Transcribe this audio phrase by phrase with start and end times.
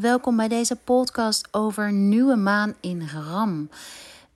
[0.00, 3.70] Welkom bij deze podcast over nieuwe maan in Ram.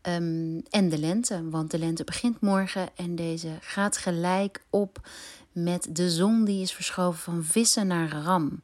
[0.01, 5.09] Ehm, en de lente, want de lente begint morgen en deze gaat gelijk op
[5.53, 8.63] met de zon die is verschoven van vissen naar Ram.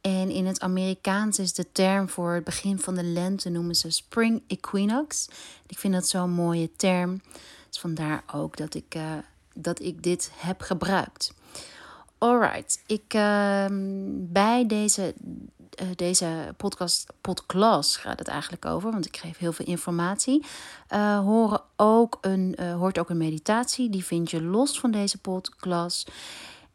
[0.00, 3.90] En in het Amerikaans is de term voor het begin van de lente noemen ze
[3.90, 5.28] Spring Equinox.
[5.66, 7.20] Ik vind dat zo'n mooie term.
[7.68, 9.12] Dus vandaar ook dat ik, uh,
[9.54, 11.34] dat ik dit heb gebruikt.
[12.18, 13.66] Alright, ik uh,
[14.32, 15.14] bij deze,
[15.96, 20.44] deze podcast, podcast gaat het eigenlijk over, want ik geef heel veel informatie.
[20.90, 26.10] Uh, horen ook een, hoort ook een meditatie, die vind je los van deze podcast.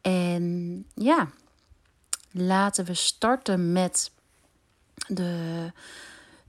[0.02, 1.30] En ja,
[2.32, 4.12] laten we starten met
[5.08, 5.72] de,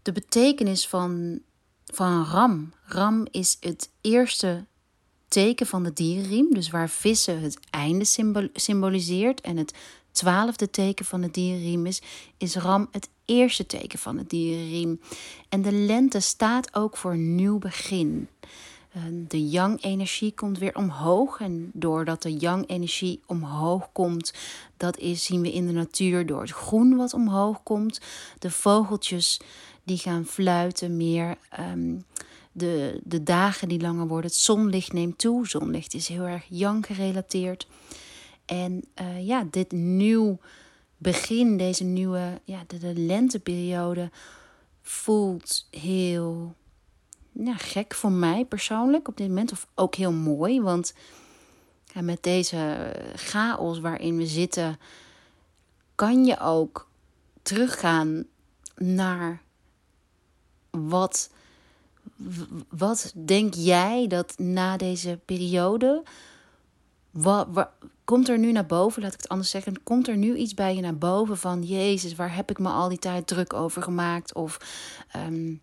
[0.02, 1.40] de betekenis van,
[1.86, 2.72] van ram.
[2.84, 4.64] Ram is het eerste
[5.28, 8.04] teken van de dierenriem, dus waar vissen het einde
[8.52, 9.74] symboliseert en het
[10.18, 12.02] twaalfde teken van de dierenriem is,
[12.36, 15.00] is ram het eerste teken van de dierenriem.
[15.48, 18.28] En de lente staat ook voor nieuw begin.
[18.92, 21.40] Eh, de yang-energie komt weer omhoog.
[21.40, 24.32] En doordat de yang-energie omhoog komt,
[24.76, 28.00] dat is, zien we in de natuur door het groen wat omhoog komt.
[28.38, 29.40] De vogeltjes
[29.84, 31.36] die gaan fluiten meer.
[31.50, 31.96] Ehm,
[32.52, 34.30] de, de dagen die langer worden.
[34.30, 35.48] Het zonlicht neemt toe.
[35.48, 37.66] Zonlicht is heel erg yang gerelateerd.
[38.48, 40.38] En uh, ja, dit nieuw
[40.96, 44.10] begin, deze nieuwe, ja, de, de lenteperiode
[44.82, 46.54] voelt heel
[47.32, 49.52] ja, gek voor mij persoonlijk op dit moment.
[49.52, 50.94] Of ook heel mooi, want
[52.00, 54.78] met deze chaos waarin we zitten,
[55.94, 56.88] kan je ook
[57.42, 58.24] teruggaan
[58.76, 59.42] naar
[60.70, 61.30] wat,
[62.68, 66.02] wat denk jij dat na deze periode,
[67.10, 67.68] wat, wat,
[68.04, 70.74] komt er nu naar boven, laat ik het anders zeggen, komt er nu iets bij
[70.74, 74.34] je naar boven van, Jezus, waar heb ik me al die tijd druk over gemaakt?
[74.34, 74.58] Of
[75.16, 75.60] um,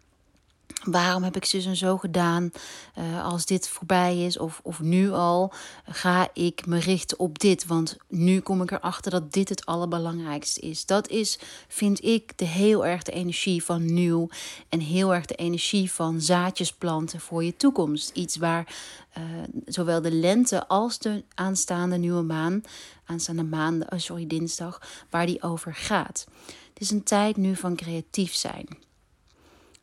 [0.83, 2.51] Waarom heb ik zus en zo gedaan?
[2.97, 5.53] Uh, als dit voorbij is of, of nu al,
[5.85, 7.65] ga ik me richten op dit.
[7.65, 10.85] Want nu kom ik erachter dat dit het allerbelangrijkste is.
[10.85, 14.29] Dat is, vind ik, de heel erg de energie van nieuw.
[14.69, 18.09] En heel erg de energie van zaadjes planten voor je toekomst.
[18.13, 18.75] Iets waar
[19.17, 19.23] uh,
[19.65, 22.61] zowel de lente als de aanstaande nieuwe maan,
[23.05, 26.27] aanstaande maan, oh sorry, dinsdag, waar die over gaat.
[26.45, 28.67] Het is een tijd nu van creatief zijn.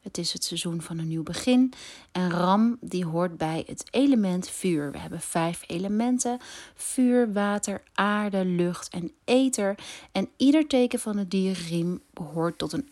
[0.03, 1.73] Het is het seizoen van een nieuw begin.
[2.13, 4.93] En Ram die hoort bij het element vuur.
[4.93, 6.39] We hebben vijf elementen:
[6.75, 9.79] vuur, water, aarde, lucht en ether.
[10.13, 12.89] En ieder teken van de dierriem behoort tot een,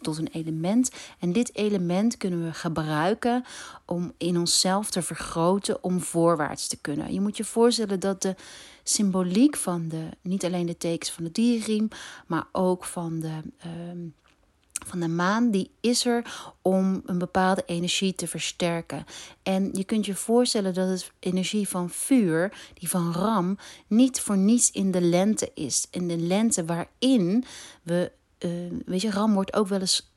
[0.00, 0.90] tot een element.
[1.18, 3.44] En dit element kunnen we gebruiken
[3.84, 7.12] om in onszelf te vergroten om voorwaarts te kunnen.
[7.12, 8.34] Je moet je voorstellen dat de
[8.82, 11.88] symboliek van de, niet alleen de tekens van de dierriem,
[12.26, 13.40] maar ook van de.
[13.66, 13.72] Uh,
[14.86, 16.24] van de maan, die is er
[16.62, 19.04] om een bepaalde energie te versterken.
[19.42, 24.36] En je kunt je voorstellen dat het energie van vuur, die van ram, niet voor
[24.36, 25.86] niets in de lente is.
[25.90, 27.44] In de lente waarin
[27.82, 28.50] we, uh,
[28.86, 30.10] weet je, ram wordt ook wel eens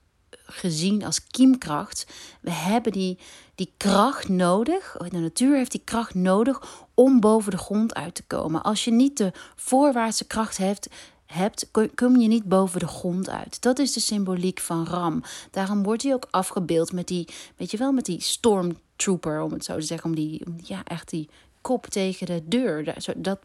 [0.46, 2.06] gezien als kiemkracht.
[2.42, 3.18] We hebben die,
[3.56, 6.62] die kracht nodig, de natuur heeft die kracht nodig
[6.94, 8.64] om boven de grond uit te komen.
[8.64, 10.88] Als je niet de voorwaartse kracht hebt,
[11.32, 13.62] hebt, kom je niet boven de grond uit.
[13.62, 15.24] Dat is de symboliek van Ram.
[15.52, 17.28] Daarom wordt hij ook afgebeeld met die,
[17.58, 21.10] weet je wel, met die stormtrooper, om het zo te zeggen, om die, ja, echt
[21.10, 21.30] die
[21.62, 22.96] kop tegen de deur.
[23.18, 23.40] Dat,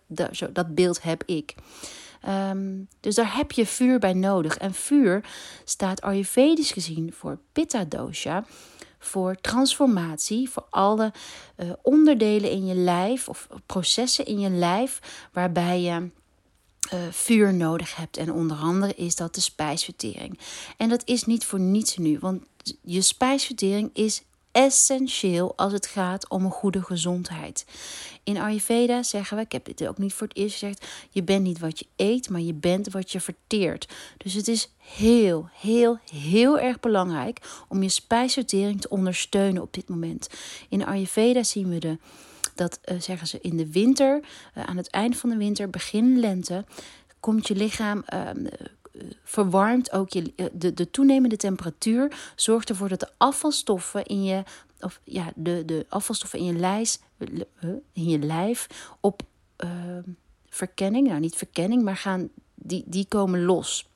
[0.52, 1.54] dat, beeld heb ik.
[2.20, 4.56] Ehm, dus daar heb je vuur bij nodig.
[4.56, 5.24] En vuur
[5.64, 8.44] staat Ayurvedisch gezien voor Pitta dosha,
[8.98, 11.12] voor transformatie, voor alle
[11.56, 16.10] uh, onderdelen in je lijf of processen in je lijf waarbij je
[16.94, 18.16] uh, vuur nodig hebt.
[18.16, 20.38] En onder andere is dat de spijsvertering.
[20.76, 22.42] En dat is niet voor niets nu, want
[22.82, 24.22] je spijsvertering is
[24.56, 27.66] essentieel als het gaat om een goede gezondheid.
[28.24, 31.42] In Ayurveda zeggen we, ik heb dit ook niet voor het eerst gezegd, je bent
[31.42, 33.88] niet wat je eet, maar je bent wat je verteert.
[34.16, 39.88] Dus het is heel, heel, heel erg belangrijk om je spijsvertering te ondersteunen op dit
[39.88, 40.28] moment.
[40.68, 41.98] In Ayurveda zien we de
[42.56, 44.20] dat uh, zeggen ze in de winter,
[44.54, 46.64] uh, aan het eind van de winter, begin lente,
[47.20, 48.04] komt je lichaam.
[48.14, 48.30] Uh,
[49.24, 54.42] verwarmt ook je, de, de toenemende temperatuur zorgt ervoor dat de afvalstoffen in je,
[54.80, 56.98] of ja, de, de afvalstoffen in je lijf,
[57.92, 58.66] in je lijf
[59.00, 59.22] op
[59.56, 60.02] ehm,
[60.48, 63.88] verkenning, nou niet verkenning, maar gaan, die, die komen los.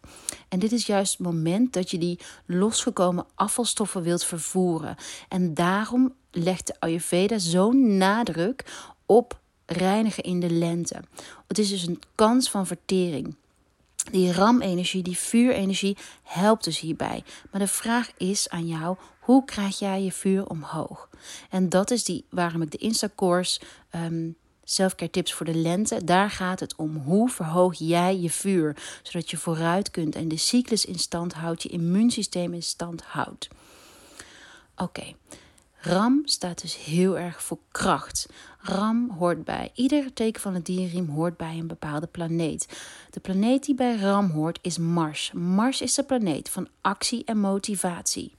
[0.49, 4.97] En dit is juist het moment dat je die losgekomen afvalstoffen wilt vervoeren.
[5.29, 8.65] En daarom legt de Ayurveda zo'n nadruk
[9.07, 11.01] op reinigen in de lente.
[11.47, 13.35] Het is dus een kans van vertering.
[14.11, 17.25] Die ramenergie, die vuurenergie helpt dus hierbij.
[17.51, 21.09] Maar de vraag is aan jou: hoe krijg jij je vuur omhoog?
[21.51, 23.61] En dat is die waarom ik de Insta-course
[23.95, 24.37] um,
[24.71, 26.05] Selfcare tips voor de lente.
[26.05, 26.97] Daar gaat het om.
[26.97, 28.77] Hoe verhoog jij je vuur?
[29.03, 33.49] Zodat je vooruit kunt en de cyclus in stand houdt, je immuunsysteem in stand houdt.
[34.77, 35.15] Oké.
[35.83, 38.29] Ram staat dus heel erg voor kracht.
[38.59, 42.79] Ram hoort bij ieder teken van het dierriem hoort bij een bepaalde planeet.
[43.11, 45.33] De planeet die bij Ram hoort is Mars.
[45.33, 48.33] Mars is de planeet van actie en motivatie.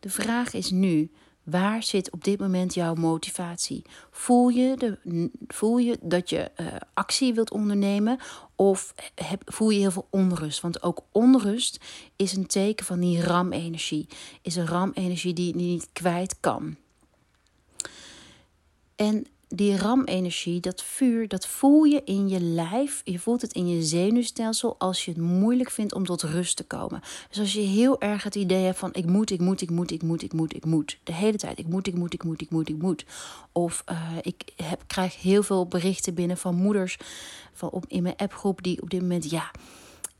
[0.00, 1.10] De vraag is nu:
[1.42, 3.82] Waar zit op dit moment jouw motivatie?
[4.10, 8.18] Voel je, de, voel je dat je uh, actie wilt ondernemen
[8.54, 10.60] of heb, voel je heel veel onrust?
[10.60, 11.84] Want ook onrust
[12.16, 14.08] is een teken van die ramenergie.
[14.42, 16.76] Is een ramenergie die je niet kwijt kan.
[18.96, 23.00] En die ramenergie, dat vuur, dat voel je in je lijf.
[23.04, 26.64] Je voelt het in je zenuwstelsel als je het moeilijk vindt om tot rust te
[26.64, 27.00] komen.
[27.28, 29.90] Dus als je heel erg het idee hebt van ik moet, ik moet, ik moet,
[29.90, 30.98] ik moet, ik moet, ik moet.
[31.02, 33.04] De hele tijd ik moet, ik moet, ik moet, ik moet, ik moet.
[33.52, 36.98] Of uh, ik heb, krijg heel veel berichten binnen van moeders
[37.52, 39.50] van op, in mijn appgroep die op dit moment ja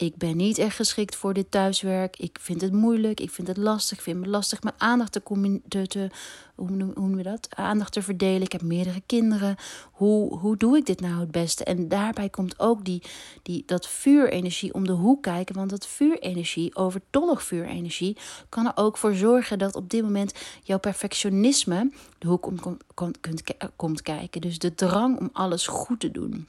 [0.03, 2.17] ik ben niet echt geschikt voor dit thuiswerk.
[2.17, 3.21] Ik vind het moeilijk.
[3.21, 3.97] Ik vind het lastig.
[3.97, 6.11] Ik vind het lastig mijn aandacht te, te, te
[6.55, 7.49] hoe, noemen we dat?
[7.51, 8.43] Aandacht te verdelen.
[8.43, 9.57] Ik heb meerdere kinderen.
[9.93, 11.65] Hoe, hoe doe ik dit nou het beste?
[11.65, 13.03] En daarbij komt ook die,
[13.43, 15.55] die, dat vuurenergie om de hoek kijken.
[15.55, 18.17] Want dat vuurenergie, overtollig vuurenergie,
[18.49, 22.79] kan er ook voor zorgen dat op dit moment jouw perfectionisme de hoek om
[23.21, 23.43] kunt,
[23.77, 24.41] komt kijken.
[24.41, 26.49] Dus de drang om alles goed te doen.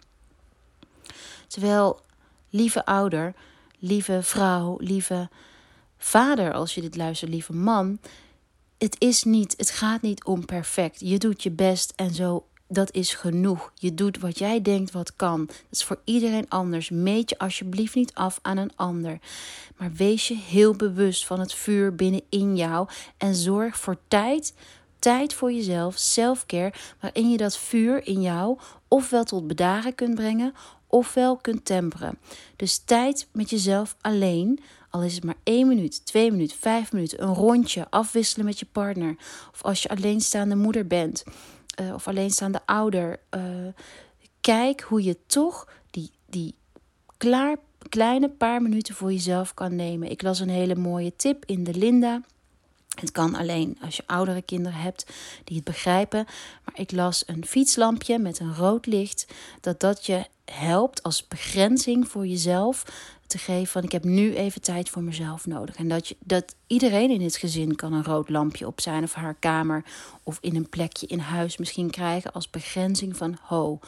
[1.48, 2.00] Terwijl
[2.54, 3.34] lieve ouder,
[3.80, 5.30] lieve vrouw, lieve
[5.98, 8.00] vader, als je dit luistert, lieve man.
[8.78, 11.00] Het is niet, het gaat niet om perfect.
[11.00, 13.72] Je doet je best en zo, dat is genoeg.
[13.76, 15.46] Je doet wat jij denkt wat kan.
[15.46, 16.90] Dat is voor iedereen anders.
[16.90, 19.20] Meet je alsjeblieft niet af aan een ander.
[19.78, 24.54] Maar wees je heel bewust van het vuur binnenin jou en zorg voor tijd
[25.00, 28.58] tijd voor jezelf, selfcare, waarin je dat vuur in jou
[28.88, 30.54] ofwel tot bedaren kunt brengen
[30.94, 32.18] ofwel kunt temperen.
[32.56, 34.60] Dus tijd met jezelf alleen,
[34.90, 38.68] al is het maar één minuut, twee minuten, vijf minuten, een rondje afwisselen met je
[38.72, 39.16] partner.
[39.54, 41.24] Of als je alleenstaande moeder bent
[41.82, 43.20] uh, of alleenstaande ouder.
[43.36, 43.42] Uh,
[44.42, 46.56] kijk hoe je toch die, die
[47.18, 47.58] klaar,
[47.90, 50.10] kleine paar minuten voor jezelf kan nemen.
[50.10, 52.22] Ik las een hele mooie tip in de Linda.
[53.00, 55.06] Het kan alleen als je oudere kinderen hebt
[55.44, 56.26] die het begrijpen.
[56.66, 59.34] Maar ik las een fietslampje met een rood licht.
[59.62, 62.86] Dat dat je helpt als begrenzing voor jezelf
[63.28, 65.76] te geven van ik heb nu even tijd voor mezelf nodig.
[65.76, 69.14] En dat, je, dat iedereen in het gezin kan een rood lampje op zijn of
[69.14, 69.84] haar kamer
[70.24, 73.80] of in een plekje in huis misschien krijgen als begrenzing van ho,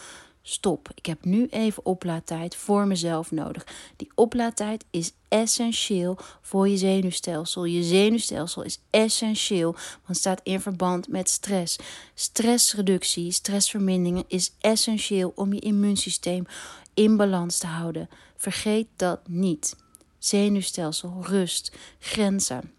[0.48, 0.90] stop.
[0.96, 3.66] Ik heb nu even oplaadtijd voor mezelf nodig.
[3.96, 7.66] Die oplaadtijd is essentieel voor je zenuwstelsel.
[7.66, 9.76] Je zenuwstelsel is essentieel,
[10.06, 11.78] want staat in verband met stress.
[12.14, 16.46] Stressreductie, stressvermindering is essentieel om je immuunsysteem
[16.94, 18.10] in balans te houden.
[18.36, 19.76] Vergeet dat niet.
[20.18, 22.72] Zenuwstelsel, rust, grenzen.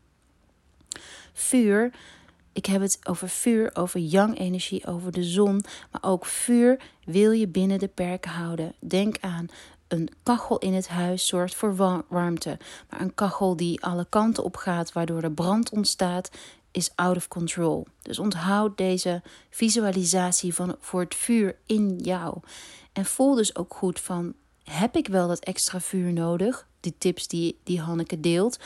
[1.33, 1.93] Vuur
[2.57, 5.65] ik heb het over vuur, over yang-energie, over de zon.
[5.91, 8.75] Maar ook vuur wil je binnen de perken houden.
[8.81, 9.47] Denk aan
[9.89, 12.59] een kachel in het huis zorgt voor warmte.
[12.91, 16.31] Maar een kachel die alle kanten op gaat, waardoor er brand ontstaat,
[16.71, 17.87] is out of control.
[18.03, 22.39] Dus onthoud deze visualisatie van, voor het vuur in jou.
[22.93, 26.67] En voel dus ook goed van, heb ik wel dat extra vuur nodig?
[26.81, 28.59] Die tips die, die Hanneke deelt.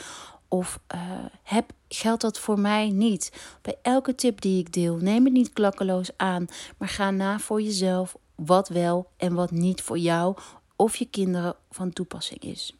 [0.53, 1.01] Of uh,
[1.43, 3.31] heb, geldt dat voor mij niet?
[3.61, 7.61] Bij elke tip die ik deel, neem het niet klakkeloos aan, maar ga na voor
[7.61, 10.37] jezelf wat wel en wat niet voor jou
[10.75, 12.77] of je kinderen van toepassing is.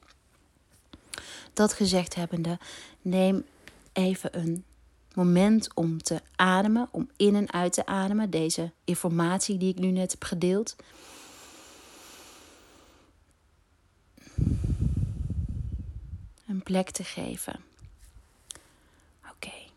[1.54, 2.60] Dat gezegd hebbende,
[3.02, 3.46] neem
[3.94, 4.64] even een
[5.14, 8.30] moment om te ademen, om in en uit te ademen.
[8.30, 10.76] Deze informatie die ik nu net heb gedeeld.
[16.52, 17.60] Een plek te geven.
[19.20, 19.32] Oké.
[19.34, 19.68] Okay.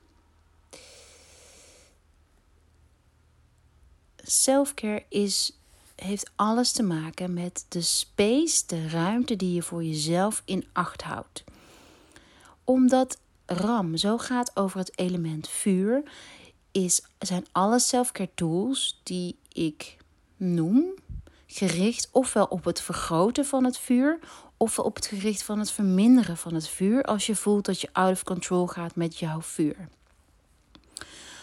[4.17, 5.59] Selfcare is
[5.95, 11.03] heeft alles te maken met de space, de ruimte die je voor jezelf in acht
[11.03, 11.45] houdt.
[12.65, 16.03] Omdat RAM zo gaat over het element vuur,
[16.73, 19.97] is, zijn alle selfcare tools die ik
[20.37, 20.95] noem
[21.47, 24.19] gericht ofwel op het vergroten van het vuur
[24.65, 27.89] of op het gericht van het verminderen van het vuur als je voelt dat je
[27.93, 29.89] out of control gaat met jouw vuur.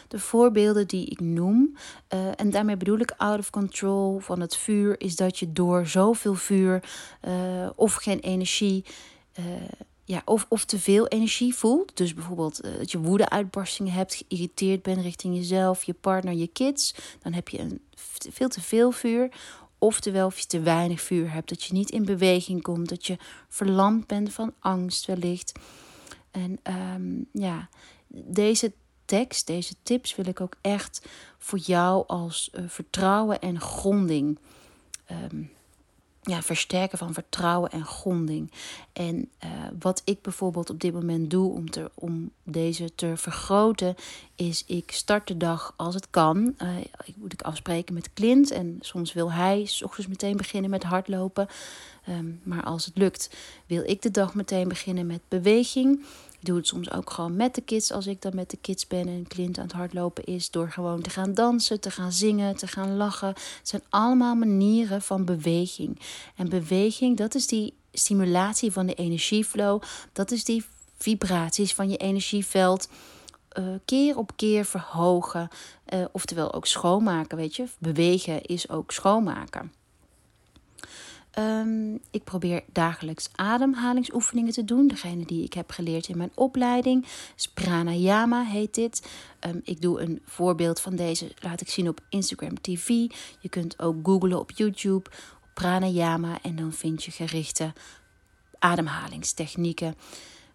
[0.08, 1.76] de voorbeelden die ik noem,
[2.14, 5.88] uh, en daarmee bedoel ik out of control van het vuur, is dat je door
[5.88, 6.84] zoveel vuur
[7.28, 8.86] uh, of geen energie.
[9.40, 9.46] Uh,
[10.04, 11.98] ja, of, of te veel energie voelt.
[11.98, 16.96] Dus bijvoorbeeld dat je woede-uitbarstingen hebt, geïrriteerd bent richting jezelf, je partner, je kids.
[17.22, 17.82] Dan heb je een,
[18.32, 19.30] veel te veel vuur.
[19.84, 23.18] Oftewel, of je te weinig vuur hebt, dat je niet in beweging komt, dat je
[23.48, 25.60] verlamd bent van angst wellicht.
[26.32, 26.60] En
[26.94, 27.70] um, ja,
[28.08, 28.74] deze
[29.06, 31.08] tekst, deze tips wil ik ook echt
[31.38, 34.40] voor jou als uh, vertrouwen en gronding
[35.12, 35.52] um,
[36.22, 38.52] ja, versterken van vertrouwen en gronding.
[38.94, 39.50] En uh,
[39.80, 43.96] wat ik bijvoorbeeld op dit moment doe om, te, om deze te vergroten,
[44.36, 46.54] is ik start de dag als het kan.
[46.58, 50.70] Uh, ik moet ik afspreken met Clint en soms wil hij s ochtends meteen beginnen
[50.70, 51.48] met hardlopen.
[52.10, 53.30] Um, maar als het lukt,
[53.66, 56.06] wil ik de dag meteen beginnen met beweging.
[56.42, 58.88] Ik doe het soms ook gewoon met de kids als ik dan met de kids
[58.88, 60.52] ben en Clint aan het hardlopen is.
[60.52, 63.28] Door gewoon te gaan dansen, te gaan zingen, te gaan lachen.
[63.28, 66.00] Het zijn allemaal manieren van beweging.
[66.36, 69.82] En beweging, dat is die stimulatie van de energieflow.
[70.14, 70.66] Dat is die
[70.98, 72.88] vibraties van je energieveld.
[73.60, 75.50] Uh, keer op keer verhogen.
[75.94, 77.66] Uh, oftewel ook schoonmaken, weet je.
[77.78, 79.81] Bewegen is ook schoonmaken.
[81.40, 84.88] Um, ik probeer dagelijks ademhalingsoefeningen te doen.
[84.88, 87.06] Degene die ik heb geleerd in mijn opleiding.
[87.54, 89.08] Pranayama heet dit.
[89.48, 92.88] Um, ik doe een voorbeeld van deze, laat ik zien op Instagram TV.
[93.40, 95.10] Je kunt ook googlen op YouTube.
[95.54, 97.74] Pranayama en dan vind je gerichte
[98.60, 99.96] ademhalingstechnieken.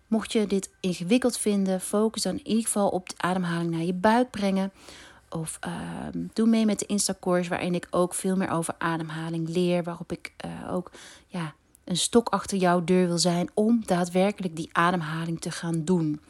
[0.06, 3.94] Mocht je dit ingewikkeld vinden, focus dan in ieder geval op de ademhaling naar je
[3.94, 4.72] buik brengen.
[5.36, 5.72] Of uh,
[6.32, 9.82] doe mee met de Instacourse, waarin ik ook veel meer over ademhaling leer.
[9.82, 10.90] Waarop ik uh, ook
[11.26, 16.20] ja, een stok achter jouw deur wil zijn om daadwerkelijk die ademhaling te gaan doen.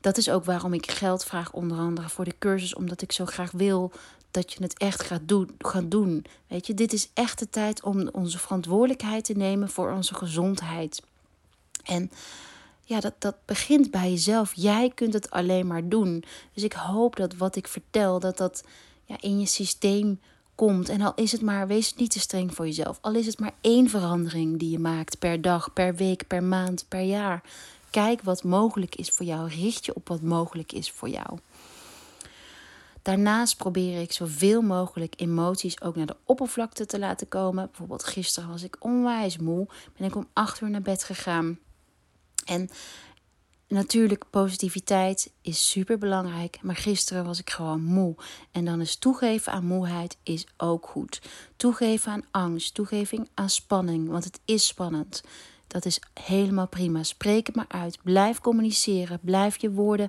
[0.00, 3.26] Dat is ook waarom ik geld vraag, onder andere voor de cursus, omdat ik zo
[3.26, 3.92] graag wil
[4.30, 6.24] dat je het echt gaat doen, gaan doen.
[6.46, 11.02] Weet je, dit is echt de tijd om onze verantwoordelijkheid te nemen voor onze gezondheid.
[11.84, 12.10] En
[12.88, 14.52] ja, dat, dat begint bij jezelf.
[14.54, 16.24] Jij kunt het alleen maar doen.
[16.52, 18.64] Dus ik hoop dat wat ik vertel, dat dat
[19.04, 20.20] ja, in je systeem
[20.54, 20.88] komt.
[20.88, 22.98] En al is het maar, wees niet te streng voor jezelf.
[23.00, 26.84] Al is het maar één verandering die je maakt per dag, per week, per maand,
[26.88, 27.42] per jaar.
[27.90, 29.48] Kijk wat mogelijk is voor jou.
[29.48, 31.38] Richt je op wat mogelijk is voor jou.
[33.02, 37.66] Daarnaast probeer ik zoveel mogelijk emoties ook naar de oppervlakte te laten komen.
[37.66, 39.66] Bijvoorbeeld gisteren was ik onwijs moe.
[39.96, 41.58] Ben ik om acht uur naar bed gegaan.
[42.48, 42.68] En
[43.68, 46.58] natuurlijk, positiviteit is super belangrijk.
[46.62, 48.14] Maar gisteren was ik gewoon moe.
[48.50, 51.22] En dan is toegeven aan moeheid is ook goed.
[51.56, 54.08] Toegeven aan angst, toegeving aan spanning.
[54.08, 55.22] Want het is spannend.
[55.66, 57.02] Dat is helemaal prima.
[57.02, 57.98] Spreek het maar uit.
[58.02, 59.18] Blijf communiceren.
[59.22, 60.08] Blijf je woorden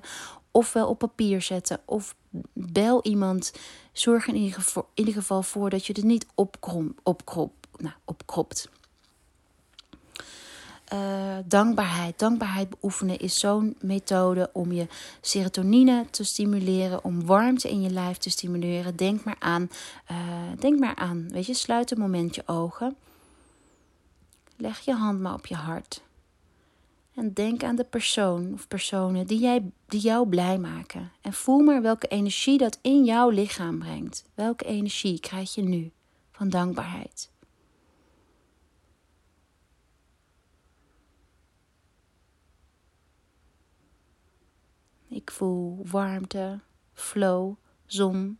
[0.50, 2.14] ofwel op papier zetten of
[2.52, 3.52] bel iemand.
[3.92, 6.26] Zorg in ieder geval, in ieder geval voor dat je het niet
[7.04, 8.68] opkrop, nou, opkropt.
[10.92, 12.18] Uh, dankbaarheid.
[12.18, 14.86] Dankbaarheid beoefenen is zo'n methode om je
[15.20, 18.96] serotonine te stimuleren, om warmte in je lijf te stimuleren.
[18.96, 19.70] Denk maar aan,
[20.10, 20.16] uh,
[20.58, 22.96] denk maar aan, weet je, sluit een moment je ogen.
[24.56, 26.02] Leg je hand maar op je hart.
[27.14, 31.12] En denk aan de persoon of personen die, jij, die jou blij maken.
[31.20, 34.24] En voel maar welke energie dat in jouw lichaam brengt.
[34.34, 35.90] Welke energie krijg je nu
[36.32, 37.29] van dankbaarheid?
[45.30, 46.60] Voel warmte,
[46.92, 47.54] flow,
[47.86, 48.38] zon.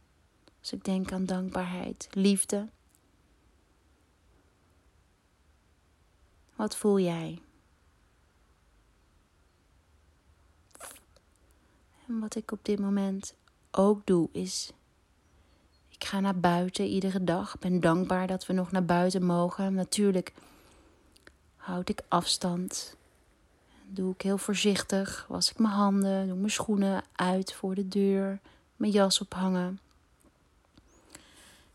[0.60, 2.68] Als ik denk aan dankbaarheid, liefde.
[6.56, 7.42] Wat voel jij?
[12.06, 13.34] En wat ik op dit moment
[13.70, 14.72] ook doe is.
[15.88, 17.54] Ik ga naar buiten iedere dag.
[17.54, 19.74] Ik ben dankbaar dat we nog naar buiten mogen.
[19.74, 20.34] Natuurlijk
[21.56, 22.96] houd ik afstand.
[23.92, 25.26] Doe ik heel voorzichtig.
[25.28, 26.26] Was ik mijn handen.
[26.28, 28.40] Doe mijn schoenen uit voor de deur.
[28.76, 29.80] Mijn jas ophangen.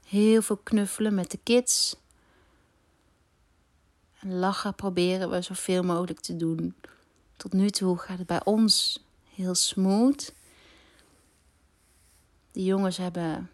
[0.05, 1.95] Heel veel knuffelen met de kids.
[4.19, 6.75] En lachen proberen we zoveel mogelijk te doen.
[7.38, 9.03] Tot nu toe gaat het bij ons
[9.34, 10.34] heel smooth.
[12.51, 13.50] De jongens hebben.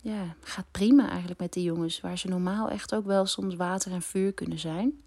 [0.00, 2.00] Ja, gaat prima eigenlijk met de jongens.
[2.00, 5.03] Waar ze normaal echt ook wel soms water en vuur kunnen zijn.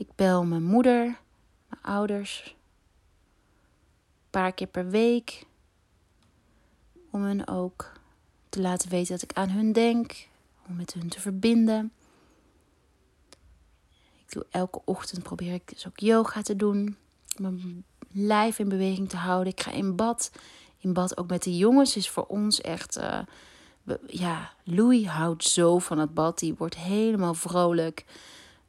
[0.00, 1.18] Ik bel mijn moeder,
[1.66, 2.42] mijn ouders.
[2.46, 5.46] Een paar keer per week.
[7.10, 7.92] Om hen ook
[8.48, 10.28] te laten weten dat ik aan hun denk.
[10.68, 11.92] Om met hun te verbinden
[14.30, 16.96] doe elke ochtend probeer ik dus ook yoga te doen.
[17.36, 19.52] Mijn lijf in beweging te houden.
[19.52, 20.30] Ik ga in bad.
[20.78, 22.98] In bad ook met de jongens is voor ons echt.
[22.98, 23.18] Uh,
[24.06, 26.38] ja, Louis houdt zo van het bad.
[26.38, 28.04] Die wordt helemaal vrolijk.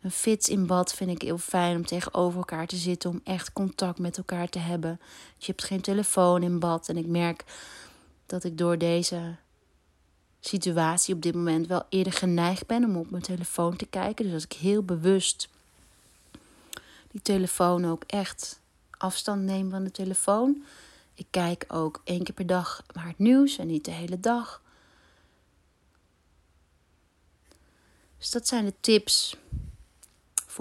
[0.02, 3.10] Een fits in bad vind ik heel fijn om tegenover elkaar te zitten.
[3.10, 5.00] Om echt contact met elkaar te hebben.
[5.38, 6.90] Je hebt geen telefoon in bad.
[6.90, 7.46] En ik merk
[8.26, 9.36] dat ik door deze
[10.40, 14.26] situatie op dit moment wel eerder geneigd ben om op mijn telefoon te kijken.
[14.26, 15.50] Dus dat ik heel bewust
[17.12, 18.60] die telefoon ook echt
[18.98, 20.64] afstand neem van de telefoon.
[21.14, 24.62] Ik kijk ook één keer per dag naar het nieuws en niet de hele dag.
[28.18, 29.38] Dus dat zijn de tips.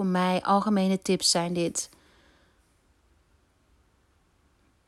[0.01, 1.89] Voor mij, algemene tips zijn dit.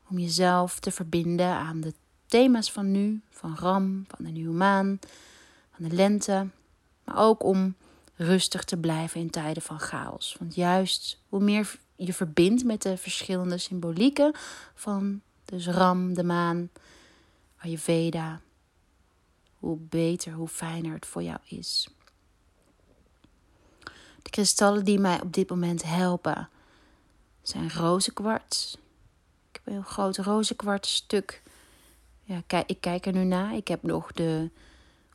[0.08, 1.94] Om jezelf te verbinden aan de
[2.26, 4.98] thema's van nu, van Ram, van de nieuwe maan,
[5.74, 6.48] van de lente.
[7.04, 7.74] Maar ook om
[8.14, 10.36] rustig te blijven in tijden van chaos.
[10.38, 14.32] Want juist hoe meer je verbindt met de verschillende symbolieken
[14.74, 16.70] van dus Ram, de maan,
[17.56, 18.40] Ayurveda,
[19.58, 21.88] hoe beter, hoe fijner het voor jou is.
[24.24, 26.48] De kristallen die mij op dit moment helpen
[27.42, 28.76] zijn rozenkwarts.
[29.50, 31.42] Ik heb een heel groot rozenkwarts stuk.
[32.22, 33.54] Ja, ik kijk er nu naar.
[33.54, 34.50] Ik heb nog de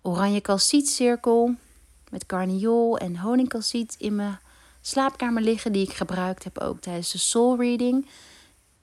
[0.01, 1.55] oranje calcietcirkel
[2.09, 4.39] met carniol en honingcalciet in mijn
[4.81, 5.71] slaapkamer liggen.
[5.71, 8.07] Die ik gebruikt heb ook tijdens de soul reading.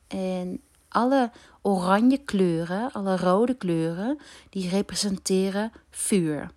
[0.07, 1.31] En alle
[1.63, 4.19] oranje kleuren, alle rode kleuren,
[4.51, 6.51] die representeren vuur.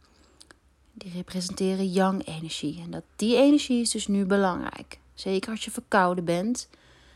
[1.00, 2.82] Die representeren yang-energie.
[2.82, 5.00] En dat, die energie is dus nu belangrijk.
[5.14, 6.70] Zeker als je verkouden bent.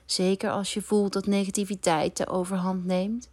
[0.06, 3.30] Zeker als je voelt dat negativiteit de overhand neemt.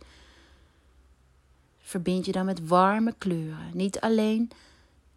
[1.78, 3.70] Verbind je dan met warme kleuren.
[3.72, 4.50] Niet alleen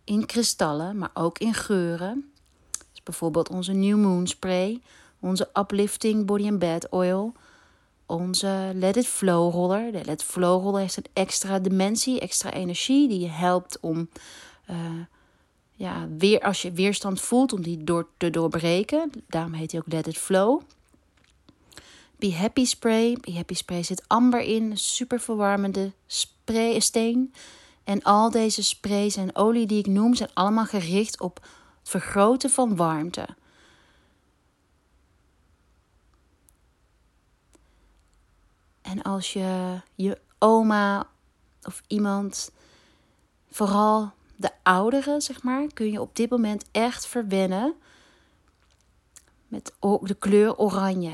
[0.04, 2.32] in kristallen, maar ook in geuren.
[2.92, 4.82] Dus bijvoorbeeld onze New Moon Spray,
[5.20, 7.34] onze Uplifting Body and Bed Oil,
[8.06, 9.92] onze Let It Flow roller.
[9.92, 14.10] De Let It Flow roller heeft een extra dimensie, extra energie die je helpt om,
[14.70, 14.78] uh,
[15.76, 19.12] ja, weer, als je weerstand voelt, om die door te doorbreken.
[19.28, 20.62] Daarom heet hij ook Let It Flow.
[22.16, 23.18] Be Happy Spray.
[23.22, 27.34] Be Happy Spray zit amber in, super verwarmende spray, steen.
[27.84, 31.36] En al deze sprays en olie die ik noem zijn allemaal gericht op
[31.80, 33.28] het vergroten van warmte.
[38.82, 41.08] En als je je oma
[41.64, 42.52] of iemand,
[43.50, 47.76] vooral de ouderen, zeg maar, kun je op dit moment echt verwennen
[49.48, 51.14] met de kleur oranje.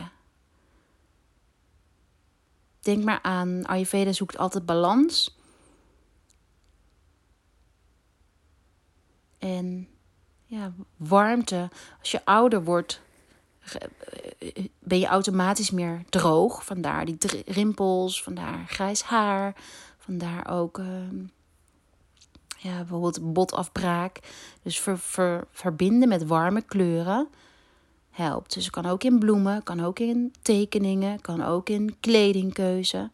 [2.79, 5.37] Denk maar aan Ayurveda zoekt altijd balans.
[9.37, 9.87] En
[10.45, 11.69] ja, warmte.
[11.99, 13.01] Als je ouder wordt,
[14.79, 16.65] ben je automatisch meer droog.
[16.65, 19.55] Vandaar die rimpels, vandaar grijs haar,
[19.97, 20.87] vandaar ook uh,
[22.61, 24.19] ja, bijvoorbeeld botafbraak.
[24.63, 27.27] Dus ver, verbinden met warme kleuren
[28.09, 28.53] helpt.
[28.53, 33.09] Dus het kan ook in bloemen, kan ook in tekeningen, kan ook in kledingkeuze.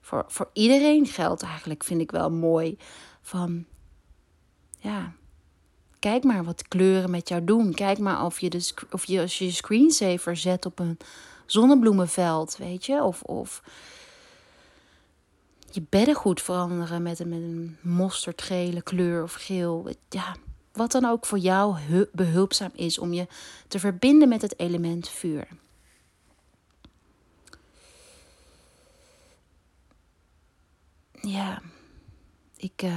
[0.00, 2.78] Voor, voor iedereen geldt eigenlijk, vind ik wel mooi.
[3.22, 3.64] Van
[4.78, 5.12] ja,
[5.98, 7.74] Kijk maar wat kleuren met jou doen.
[7.74, 10.98] Kijk maar of je, de, of je als je je screensaver zet op een
[11.46, 13.02] zonnebloemenveld, weet je.
[13.02, 13.62] Of, of
[15.70, 19.88] je beddengoed veranderen met een, met een mosterdgele kleur of geel.
[20.08, 20.36] Ja,
[20.72, 21.76] wat dan ook voor jou
[22.12, 23.26] behulpzaam is om je
[23.68, 25.48] te verbinden met het element vuur.
[31.12, 31.60] Ja.
[32.56, 32.92] Ik uh,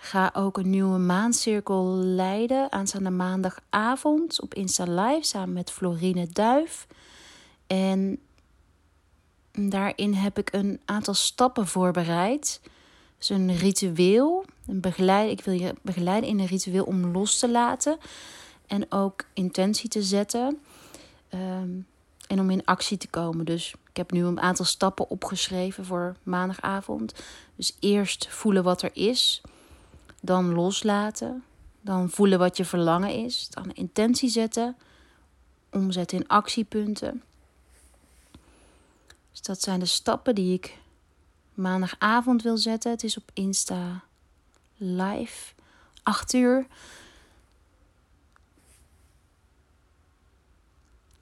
[0.00, 6.86] ga ook een nieuwe maancirkel leiden aanstaande maandagavond op Insta Live samen met Florine Duif.
[7.66, 8.18] En
[9.68, 12.60] daarin heb ik een aantal stappen voorbereid.
[13.18, 14.44] Dus een ritueel.
[14.66, 17.98] Een begeleid, ik wil je begeleiden in een ritueel om los te laten.
[18.66, 20.58] En ook intentie te zetten.
[21.34, 21.86] Um,
[22.30, 23.44] en om in actie te komen.
[23.44, 27.14] Dus ik heb nu een aantal stappen opgeschreven voor maandagavond.
[27.56, 29.40] Dus eerst voelen wat er is,
[30.20, 31.44] dan loslaten,
[31.80, 34.76] dan voelen wat je verlangen is, dan intentie zetten,
[35.70, 37.22] omzetten in actiepunten.
[39.40, 40.78] Dat zijn de stappen die ik
[41.54, 42.90] maandagavond wil zetten.
[42.90, 44.02] Het is op Insta
[44.76, 45.52] live,
[46.02, 46.66] 8 uur.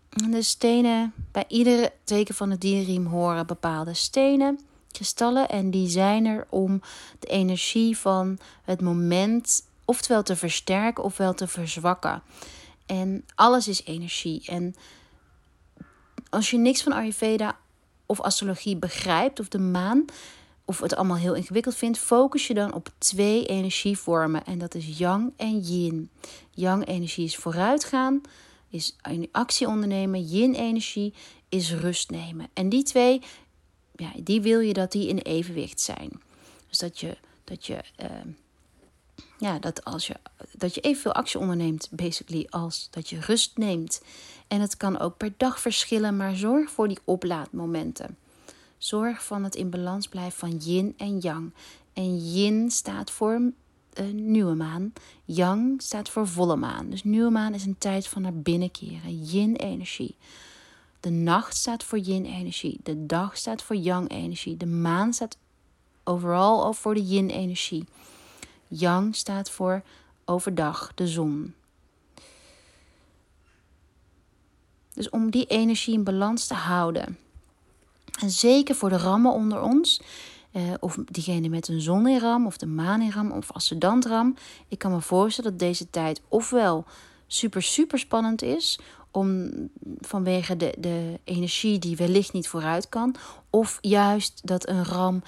[0.08, 4.60] De stenen, bij iedere teken van het dierriem horen bepaalde stenen,
[4.92, 5.48] kristallen.
[5.48, 6.80] En die zijn er om
[7.18, 12.22] de energie van het moment oftewel te versterken ofwel te verzwakken.
[12.86, 14.42] En alles is energie.
[14.46, 14.74] En
[16.30, 17.56] als je niks van Ayurveda
[18.08, 20.04] of astrologie begrijpt of de maan
[20.64, 24.98] of het allemaal heel ingewikkeld vindt, focus je dan op twee energievormen en dat is
[24.98, 26.10] yang en yin.
[26.50, 28.20] Yang energie is vooruitgaan,
[28.70, 28.96] is
[29.32, 30.24] actie ondernemen.
[30.24, 31.14] Yin energie
[31.48, 32.48] is rust nemen.
[32.52, 33.22] En die twee,
[33.96, 36.10] ja, die wil je dat die in evenwicht zijn.
[36.68, 38.08] Dus dat je, dat je, uh,
[39.38, 40.14] ja, dat als je,
[40.52, 44.02] dat je evenveel actie onderneemt, basically, als dat je rust neemt.
[44.48, 48.16] En het kan ook per dag verschillen, maar zorg voor die oplaadmomenten.
[48.78, 51.52] Zorg van het in balans blijven van yin en yang.
[51.92, 53.32] En yin staat voor
[53.92, 54.92] een nieuwe maan.
[55.24, 56.90] Yang staat voor volle maan.
[56.90, 59.24] Dus nieuwe maan is een tijd van naar binnen keren.
[59.24, 60.16] Yin-energie.
[61.00, 62.80] De nacht staat voor yin-energie.
[62.82, 64.56] De dag staat voor yang-energie.
[64.56, 65.36] De maan staat
[66.04, 67.84] overal voor de yin-energie.
[68.68, 69.82] Yang staat voor
[70.24, 71.54] overdag, de zon.
[74.94, 77.18] Dus om die energie in balans te houden.
[78.20, 80.00] En zeker voor de rammen onder ons,
[80.52, 84.04] uh, of diegene met een zon in ram, of de maan in ram, of ascendant
[84.04, 84.34] ram.
[84.68, 86.84] Ik kan me voorstellen dat deze tijd ofwel
[87.26, 88.78] super, super spannend is,
[89.10, 89.50] om,
[90.00, 93.14] vanwege de, de energie die wellicht niet vooruit kan.
[93.50, 95.22] Of juist dat een ram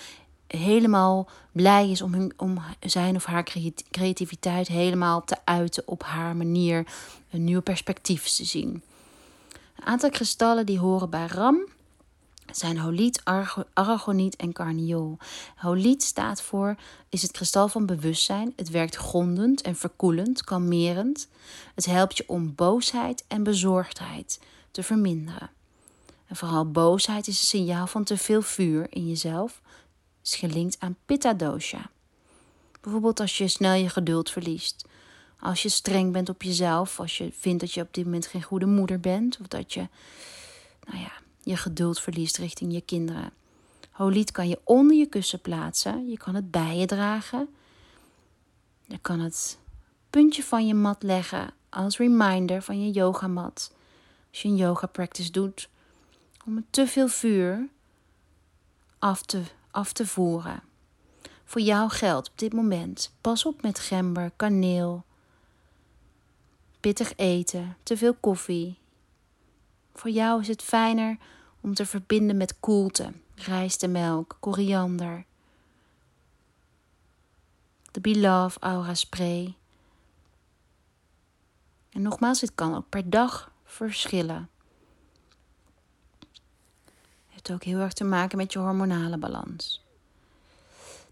[0.57, 3.45] helemaal blij is om, hun, om zijn of haar
[3.91, 6.87] creativiteit helemaal te uiten op haar manier,
[7.31, 8.83] een nieuw perspectief te zien.
[9.77, 11.69] Een aantal kristallen die horen bij ram
[12.57, 13.23] zijn holiet,
[13.73, 15.19] aragoniet en carniol.
[15.57, 16.77] Holiet staat voor
[17.09, 18.53] is het kristal van bewustzijn.
[18.57, 21.29] Het werkt grondend en verkoelend, kalmerend.
[21.75, 25.51] Het helpt je om boosheid en bezorgdheid te verminderen.
[26.27, 29.61] En vooral boosheid is een signaal van te veel vuur in jezelf.
[30.23, 31.91] Is gelinkt aan pitta dosha.
[32.81, 34.85] Bijvoorbeeld als je snel je geduld verliest.
[35.41, 37.01] Als je streng bent op jezelf.
[37.01, 39.39] Als je vindt dat je op dit moment geen goede moeder bent.
[39.41, 39.89] Of dat je,
[40.87, 43.33] nou ja, je geduld verliest richting je kinderen.
[43.91, 46.09] Holiet kan je onder je kussen plaatsen.
[46.11, 47.49] Je kan het bij je dragen.
[48.87, 49.59] Je kan het
[50.11, 53.73] puntje van je mat leggen als reminder van je yogamat.
[54.31, 55.69] Als je een yoga practice doet.
[56.47, 57.69] Om het te veel vuur
[58.99, 60.63] af te, af te voeren.
[61.45, 63.13] Voor jou geldt op dit moment.
[63.21, 65.05] Pas op met gember, kaneel,
[66.81, 68.79] pittig eten, te veel koffie.
[69.95, 71.19] Voor jou is het fijner
[71.61, 75.25] om te verbinden met koelte, rijstemelk, koriander.
[77.91, 79.55] De Beloved Aura Spray.
[81.91, 84.49] En nogmaals, dit kan ook per dag verschillen.
[87.41, 89.85] Heeft ook heel erg te maken met je hormonale balans.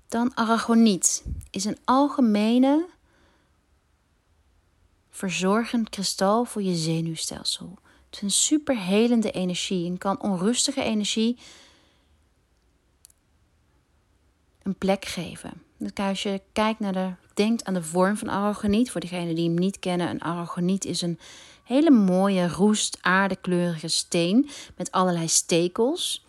[0.09, 2.87] Dan aragoniet is een algemene
[5.11, 7.79] verzorgend kristal voor je zenuwstelsel.
[8.07, 11.39] Het is een super helende energie en kan onrustige energie
[14.63, 15.63] een plek geven.
[15.77, 19.49] Dus als je kijkt naar de, denkt aan de vorm van aragoniet, voor degenen die
[19.49, 21.19] hem niet kennen, een aragoniet is een
[21.69, 26.25] hele mooie roest aardekleurige steen met allerlei stekels.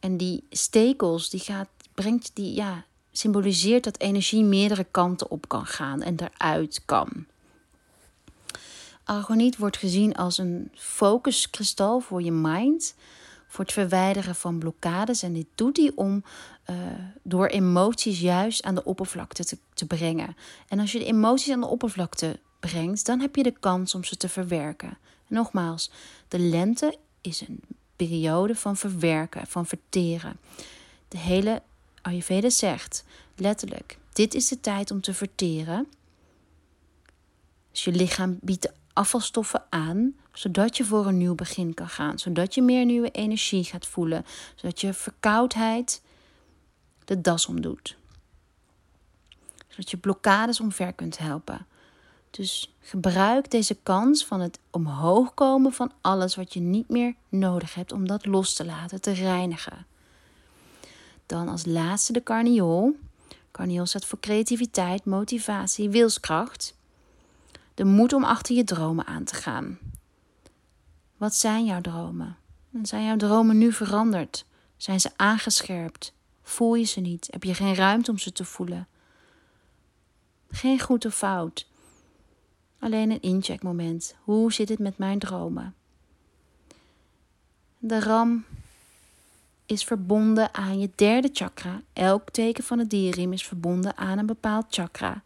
[0.00, 5.66] En die stekels, die gaat, brengt die, ja, symboliseert dat energie meerdere kanten op kan
[5.66, 7.26] gaan en eruit kan.
[9.04, 12.94] Argoniet wordt gezien als een focuskristal voor je mind,
[13.48, 15.22] voor het verwijderen van blokkades.
[15.22, 16.24] En dit doet hij om
[16.70, 16.76] uh,
[17.22, 20.36] door emoties juist aan de oppervlakte te, te brengen.
[20.68, 24.04] En als je de emoties aan de oppervlakte brengt, dan heb je de kans om
[24.04, 24.98] ze te verwerken.
[25.26, 25.90] nogmaals,
[26.28, 27.60] de lente is een
[27.96, 30.36] periode van verwerken, van verteren.
[31.08, 31.62] De hele
[32.02, 33.04] Ayurveda zegt
[33.36, 35.86] letterlijk: dit is de tijd om te verteren.
[37.70, 42.54] Dus je lichaam biedt afvalstoffen aan, zodat je voor een nieuw begin kan gaan, zodat
[42.54, 46.02] je meer nieuwe energie gaat voelen, zodat je verkoudheid
[47.04, 47.96] de das omdoet.
[49.68, 51.66] Zodat je blokkades omver kunt helpen.
[52.30, 57.74] Dus gebruik deze kans van het omhoog komen van alles wat je niet meer nodig
[57.74, 59.86] hebt om dat los te laten, te reinigen.
[61.26, 62.96] Dan als laatste de carniol.
[63.50, 66.74] Carniol staat voor creativiteit, motivatie, wilskracht
[67.80, 69.78] de moed om achter je dromen aan te gaan.
[71.16, 72.36] Wat zijn jouw dromen?
[72.82, 74.44] zijn jouw dromen nu veranderd?
[74.76, 76.12] Zijn ze aangescherpt?
[76.42, 77.28] Voel je ze niet?
[77.30, 78.88] Heb je geen ruimte om ze te voelen?
[80.50, 81.66] Geen goed of fout.
[82.80, 84.14] Alleen een incheckmoment.
[84.24, 85.74] Hoe zit het met mijn dromen?
[87.78, 88.44] De ram
[89.66, 91.80] is verbonden aan je derde chakra.
[91.92, 95.22] Elk teken van het dierriem is verbonden aan een bepaald chakra.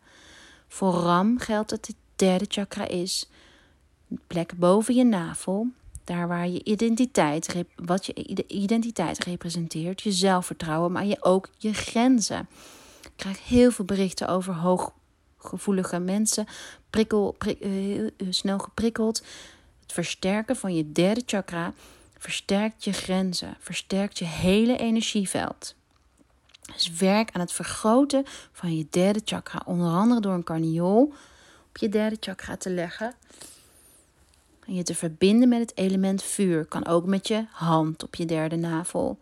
[0.68, 3.28] Voor ram geldt dat het derde chakra is
[4.10, 5.66] een plek boven je navel,
[6.04, 12.48] Daar waar je identiteit, wat je identiteit representeert, je zelfvertrouwen, maar je ook je grenzen.
[13.02, 14.54] Ik krijg heel veel berichten over
[15.44, 16.46] hooggevoelige mensen,
[16.90, 19.22] prikkel, uh, snel geprikkeld.
[19.82, 21.72] Het versterken van je derde chakra
[22.18, 25.74] versterkt je grenzen, versterkt je hele energieveld.
[26.72, 31.12] Dus werk aan het vergroten van je derde chakra, onder andere door een carniol
[31.68, 33.14] op je derde chakra te leggen.
[34.66, 36.64] En je te verbinden met het element vuur.
[36.64, 39.18] Kan ook met je hand op je derde navel.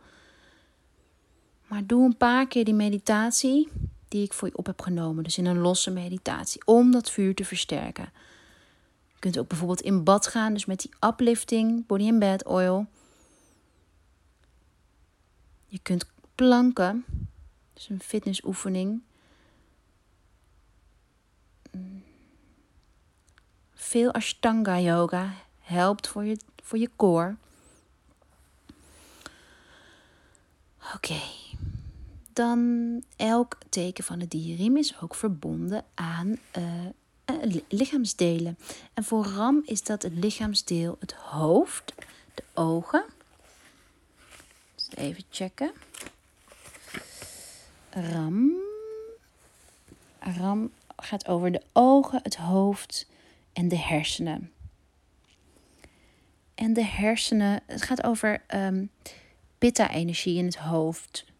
[1.66, 3.68] Maar doe een paar keer die meditatie
[4.12, 5.25] die ik voor je op heb genomen.
[5.25, 6.66] Dus in een losse meditatie.
[6.66, 8.12] Om dat vuur te versterken.
[9.07, 10.53] Je kunt ook bijvoorbeeld in bad gaan.
[10.53, 12.87] Dus met die uplifting, body and bed oil.
[15.66, 17.05] Je kunt planken.
[17.72, 19.03] Dus een fitnessoefening.
[23.75, 27.37] Veel Ashtanga yoga helpt voor je, voor je core.
[30.94, 31.20] Oké.
[32.32, 38.58] Dan elk teken van de dierriem is ook verbonden aan uh, lichaamsdelen.
[38.94, 41.94] En voor Ram is dat het lichaamsdeel het hoofd,
[42.34, 43.04] de ogen.
[44.74, 45.72] Dus even checken.
[47.90, 48.52] Ram.
[50.18, 53.06] Ram gaat over de ogen, het hoofd
[53.52, 54.52] en de hersenen.
[56.54, 58.90] En de hersenen, het gaat over um,
[59.58, 61.31] pitta-energie in het hoofd.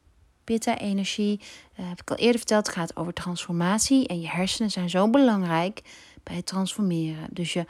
[0.45, 4.07] Pitta-energie, uh, heb ik al eerder verteld, gaat over transformatie.
[4.07, 5.83] En je hersenen zijn zo belangrijk
[6.23, 7.27] bij het transformeren.
[7.31, 7.65] Dus je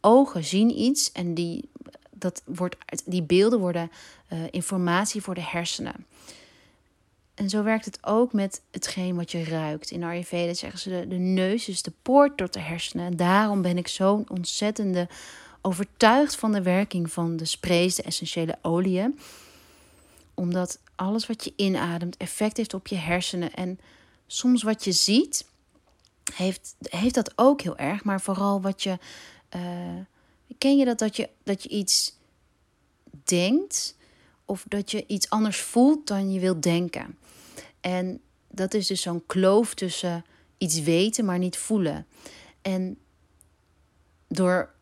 [0.00, 1.68] ogen zien iets en die,
[2.10, 3.90] dat wordt, die beelden worden
[4.32, 6.06] uh, informatie voor de hersenen.
[7.34, 9.90] En zo werkt het ook met hetgeen wat je ruikt.
[9.90, 13.06] In Ayurveda zeggen ze de, neus is de poort tot de hersenen.
[13.06, 15.08] En daarom ben ik zo'n ontzettende
[15.60, 19.18] overtuigd van de werking van de sprays, de essentiële oliën.
[20.34, 23.54] Omdat alles wat je inademt effect heeft op je hersenen.
[23.54, 23.80] En
[24.26, 25.46] soms wat je ziet,
[26.34, 28.04] heeft, heeft dat ook heel erg.
[28.04, 28.98] Maar vooral wat je.
[29.56, 30.00] Uh,
[30.58, 32.16] ken je dat, dat je, dat je iets
[33.24, 33.96] denkt
[34.44, 37.18] of dat je iets anders voelt dan je wilt denken.
[37.80, 40.24] En dat is dus zo'n kloof tussen
[40.58, 42.06] iets weten, maar niet voelen.
[42.62, 42.98] En
[44.28, 44.72] door,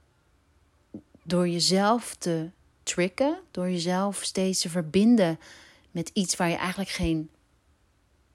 [1.23, 2.51] door jezelf te
[2.83, 5.39] tricken, door jezelf steeds te verbinden
[5.91, 7.31] met iets waar je eigenlijk geen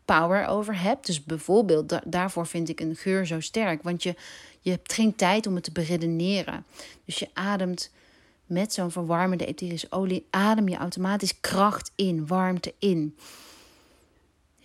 [0.06, 1.06] power over hebt.
[1.06, 3.84] Dus bijvoorbeeld, daarvoor vind ik een geur zo sterk.
[3.84, 4.16] Want je,
[4.60, 6.66] je hebt geen tijd om het te beredeneren.
[7.06, 7.92] Dus je ademt
[8.46, 13.16] met zo'n verwarmende etherische olie, adem je automatisch kracht in, warmte in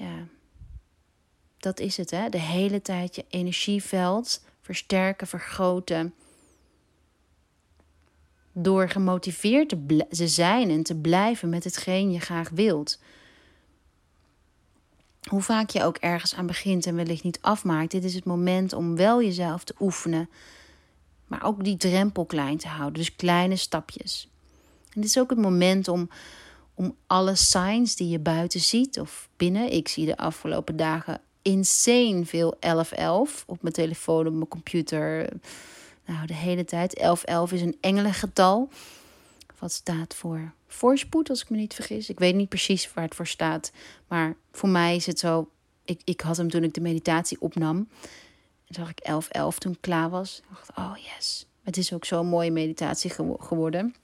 [0.01, 0.27] ja,
[1.59, 2.29] dat is het, hè?
[2.29, 6.15] De hele tijd je energieveld versterken, vergroten.
[8.53, 12.99] Door gemotiveerd te, zijn en te blijven met hetgeen je graag wilt.
[15.29, 18.73] Hoe vaak je ook ergens aan begint en wellicht niet afmaakt, dit is het moment
[18.73, 20.29] om wel jezelf te oefenen.
[21.27, 24.29] Maar ook die drempel klein te houden, dus kleine stapjes.
[24.95, 26.09] En dit is ook het moment om
[26.81, 29.73] om alle signs die je buiten ziet of binnen.
[29.73, 35.29] Ik zie de afgelopen dagen insane veel 1111 op mijn telefoon, op mijn computer.
[36.11, 36.95] Nou, de hele tijd.
[36.95, 38.69] 1111 is een engelengetal.
[39.59, 42.09] Wat staat voor voorspoed, als ik me niet vergis.
[42.09, 43.73] Ik weet niet precies waar het voor staat.
[44.09, 45.51] Maar voor mij is het zo.
[45.85, 47.89] Ik, ik had hem toen ik de meditatie opnam.
[48.67, 50.39] En zag ik 1111 toen ik klaar was.
[50.39, 51.47] Ik dacht, oh yes.
[51.63, 53.95] Het is ook zo'n mooie meditatie geworden.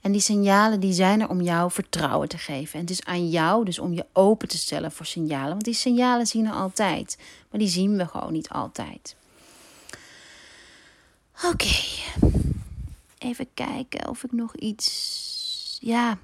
[0.00, 2.74] En die signalen die zijn er om jou vertrouwen te geven.
[2.74, 5.50] En het is aan jou dus om je open te stellen voor signalen.
[5.50, 7.18] Want die signalen zien er altijd.
[7.50, 9.18] Maar die zien we gewoon niet altijd.
[11.44, 11.74] Oké.
[13.18, 15.78] Even kijken of ik nog iets.
[15.80, 16.18] Ja,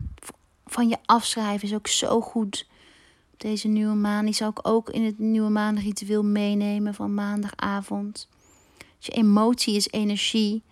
[0.66, 2.66] van je afschrijven is ook zo goed.
[3.36, 4.24] Deze nieuwe maan.
[4.24, 8.28] Die zou ik ook in het nieuwe maanritueel meenemen van maandagavond.
[8.98, 10.62] je emotie is energie.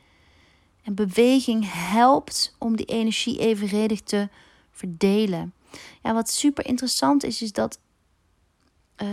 [0.82, 4.28] En beweging helpt om die energie evenredig te
[4.70, 5.52] verdelen.
[6.02, 7.78] Ja, wat super interessant is, is dat
[9.02, 9.08] uh,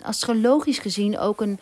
[0.00, 1.58] astrologisch gezien ook een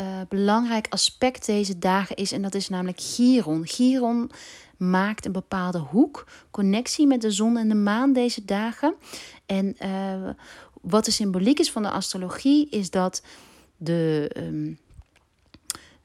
[0.00, 2.32] uh, belangrijk aspect deze dagen is.
[2.32, 3.66] En dat is namelijk Chiron.
[3.66, 4.30] Chiron
[4.76, 8.94] maakt een bepaalde hoek, connectie met de zon en de maan deze dagen.
[9.46, 10.30] En uh,
[10.80, 13.22] wat de symboliek is van de astrologie, is dat
[13.76, 14.30] de.
[14.36, 14.78] Um,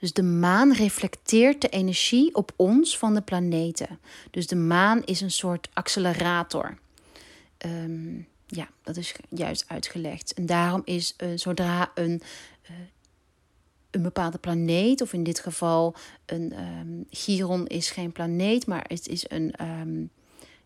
[0.03, 3.99] dus de maan reflecteert de energie op ons van de planeten.
[4.31, 6.77] Dus de maan is een soort accelerator.
[7.57, 8.15] Ehm,
[8.47, 10.33] ja, dat is juist uitgelegd.
[10.33, 12.21] En daarom is uh, zodra een,
[13.95, 19.07] een bepaalde planeet, of in dit geval een um, Chiron is geen planeet, maar het
[19.07, 19.53] is een.
[19.61, 20.09] Um,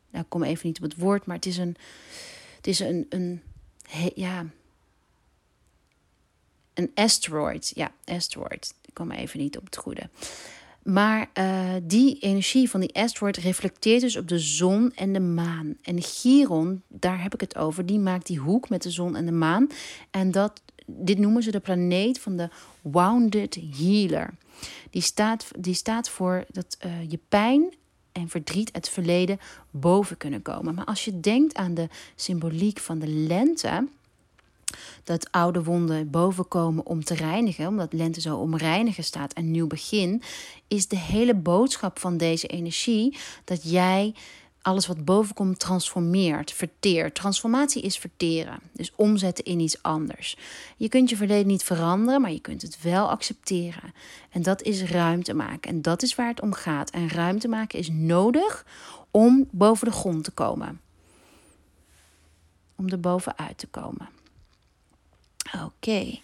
[0.09, 1.75] nou, ik kom even niet op het woord, maar het is een.
[2.55, 3.05] Het is een.
[3.09, 3.41] een
[4.15, 4.45] ja.
[6.73, 7.71] Een asteroid.
[7.75, 8.73] Ja, asteroid.
[8.85, 10.09] Ik kom even niet op het goede.
[10.89, 15.75] Maar uh, die energie van die asteroid reflecteert dus op de zon en de maan.
[15.81, 19.25] En Chiron, daar heb ik het over, die maakt die hoek met de zon en
[19.25, 19.67] de maan.
[20.11, 22.49] En dat, dit noemen ze de planeet van de
[22.81, 24.33] Wounded Healer.
[24.89, 27.73] Die staat, die staat voor dat uh, je pijn
[28.11, 29.39] en verdriet uit het verleden
[29.71, 30.75] boven kunnen komen.
[30.75, 33.87] Maar als je denkt aan de symboliek van de lente,
[35.03, 39.67] dat oude wonden bovenkomen om te reinigen, omdat lente zo om reinigen staat en nieuw
[39.67, 40.21] begin,
[40.67, 44.13] is de hele boodschap van deze energie dat jij
[44.67, 47.15] alles wat bovenkomt transformeert, verteert.
[47.15, 50.37] Transformatie is verteren, dus omzetten in iets anders.
[50.77, 53.93] Je kunt je verleden niet veranderen, maar je kunt het wel accepteren.
[54.29, 55.71] En dat is ruimte maken.
[55.71, 56.89] En dat is waar het om gaat.
[56.89, 58.65] En ruimte maken is nodig
[59.11, 60.81] om boven de grond te komen.
[62.75, 64.16] Om er bovenuit te komen.
[65.65, 66.19] Oké.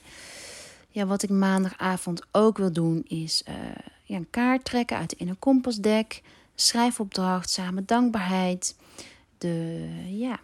[0.90, 3.56] Ja, wat ik maandagavond ook wil doen is uh,
[4.04, 6.22] ja, een kaart trekken uit de inner kompasdek.
[6.56, 8.76] Schrijfopdracht, samen dankbaarheid.
[9.38, 10.40] De, ja,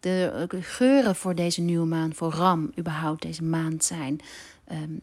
[0.00, 4.20] de geuren voor deze nieuwe maand, voor Ram überhaupt deze maand zijn.
[4.72, 5.00] Um,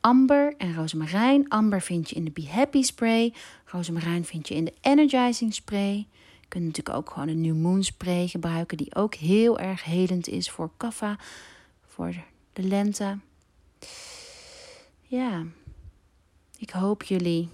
[0.00, 1.48] amber en rozemarijn.
[1.48, 3.32] Amber vind je in de Be Happy spray.
[3.64, 6.06] Rozemarijn vind je in de Energizing spray.
[6.40, 10.28] Je kunt natuurlijk ook gewoon een New Moon spray gebruiken, die ook heel erg helend
[10.28, 11.18] is voor kaffa
[11.96, 12.14] voor
[12.52, 13.18] de lente.
[15.02, 15.44] Ja,
[16.58, 17.48] ik hoop jullie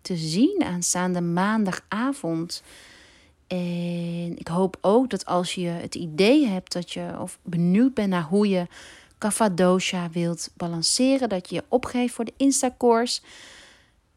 [0.00, 2.62] te zien aanstaande maandagavond.
[3.46, 8.08] En ik hoop ook dat als je het idee hebt dat je of benieuwd bent
[8.08, 8.66] naar hoe je
[9.18, 13.20] Kapha Dosha wilt balanceren, dat je je opgeeft voor de Insta-course.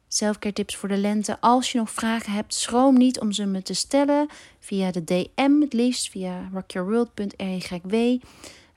[0.07, 1.37] Zelfcare tips voor de lente.
[1.39, 4.27] Als je nog vragen hebt, schroom niet om ze me te stellen
[4.59, 8.19] via de DM, het liefst via rockyourworld.ryw.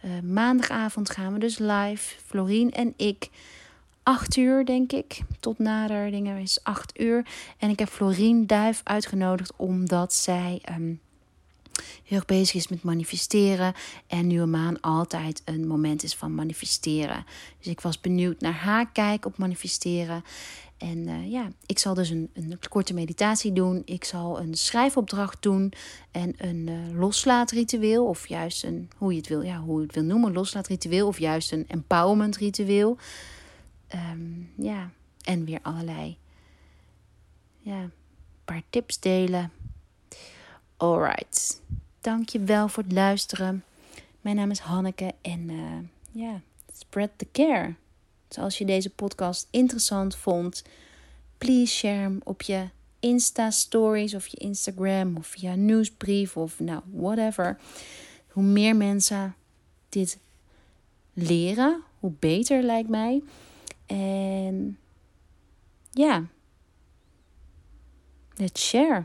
[0.05, 2.15] Uh, maandagavond gaan we dus live.
[2.27, 3.31] Florien en ik.
[4.03, 5.21] 8 uur, denk ik.
[5.41, 7.27] Tot nader dingen is 8 uur.
[7.59, 11.01] En ik heb Florien Duif uitgenodigd omdat zij um,
[12.05, 13.75] heel erg bezig is met manifesteren.
[14.07, 17.25] En nieuwe maan altijd een moment is van manifesteren.
[17.59, 20.25] Dus ik was benieuwd naar haar kijk op manifesteren.
[20.79, 23.83] En uh, ja, ik zal dus een, een korte meditatie doen.
[23.85, 25.73] Ik zal een schrijfopdracht doen
[26.11, 28.07] en een uh, loslaatritueel.
[28.07, 31.07] Of juist een, hoe je het wil, ja, hoe je het wil noemen, loslaatritueel.
[31.07, 32.99] Of juist een empowerment ritueel.
[33.95, 34.91] Um, ja,
[35.23, 36.17] en weer allerlei,
[37.59, 37.91] ja,
[38.45, 39.53] paar tips delen.
[40.81, 41.61] Alright,
[42.01, 43.65] dankjewel voor het luisteren.
[44.21, 45.79] Mijn naam is Hanneke en uh,
[46.11, 46.41] ja,
[46.73, 47.75] spread the care.
[48.29, 50.65] Dus als je deze podcast interessant vond,
[51.39, 52.69] please share hem op je
[53.01, 57.59] Insta-stories of je Instagram of via nieuwsbrief of nou, whatever.
[58.29, 59.35] Hoe meer mensen
[59.89, 60.19] dit
[61.13, 63.23] leren, hoe beter lijkt mij.
[63.87, 64.79] En
[65.91, 66.25] ja,
[68.37, 69.05] let's share.